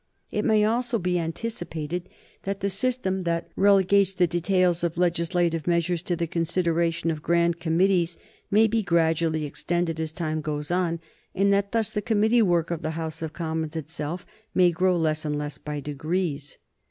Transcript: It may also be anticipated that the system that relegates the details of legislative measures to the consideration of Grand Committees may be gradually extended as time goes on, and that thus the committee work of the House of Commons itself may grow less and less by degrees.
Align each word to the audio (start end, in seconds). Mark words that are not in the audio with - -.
It 0.31 0.45
may 0.45 0.63
also 0.65 0.97
be 0.97 1.19
anticipated 1.19 2.09
that 2.41 2.61
the 2.61 2.71
system 2.71 3.21
that 3.21 3.51
relegates 3.55 4.15
the 4.15 4.25
details 4.25 4.83
of 4.83 4.97
legislative 4.97 5.67
measures 5.67 6.01
to 6.01 6.15
the 6.15 6.25
consideration 6.25 7.11
of 7.11 7.21
Grand 7.21 7.59
Committees 7.59 8.17
may 8.49 8.65
be 8.65 8.81
gradually 8.81 9.45
extended 9.45 9.99
as 9.99 10.11
time 10.11 10.41
goes 10.41 10.71
on, 10.71 11.01
and 11.35 11.53
that 11.53 11.71
thus 11.71 11.91
the 11.91 12.01
committee 12.01 12.41
work 12.41 12.71
of 12.71 12.81
the 12.81 12.97
House 12.97 13.21
of 13.21 13.33
Commons 13.33 13.75
itself 13.75 14.25
may 14.55 14.71
grow 14.71 14.97
less 14.97 15.23
and 15.23 15.37
less 15.37 15.59
by 15.59 15.79
degrees. 15.79 16.57